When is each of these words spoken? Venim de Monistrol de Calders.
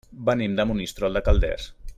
Venim 0.29 0.55
de 0.59 0.65
Monistrol 0.71 1.19
de 1.19 1.25
Calders. 1.29 1.73